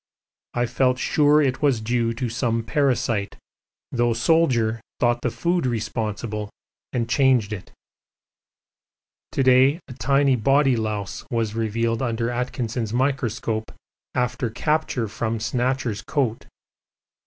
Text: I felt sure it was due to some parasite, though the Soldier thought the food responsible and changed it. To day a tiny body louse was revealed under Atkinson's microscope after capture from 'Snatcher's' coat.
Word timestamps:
I 0.55 0.65
felt 0.65 0.97
sure 0.97 1.43
it 1.43 1.61
was 1.61 1.79
due 1.79 2.11
to 2.11 2.27
some 2.27 2.63
parasite, 2.63 3.37
though 3.91 4.13
the 4.15 4.19
Soldier 4.19 4.81
thought 4.99 5.21
the 5.21 5.29
food 5.29 5.67
responsible 5.67 6.49
and 6.91 7.07
changed 7.07 7.53
it. 7.53 7.71
To 9.33 9.43
day 9.43 9.79
a 9.87 9.93
tiny 9.93 10.35
body 10.35 10.75
louse 10.75 11.23
was 11.29 11.53
revealed 11.53 12.01
under 12.01 12.31
Atkinson's 12.31 12.91
microscope 12.91 13.71
after 14.15 14.49
capture 14.49 15.07
from 15.07 15.39
'Snatcher's' 15.39 16.01
coat. 16.01 16.47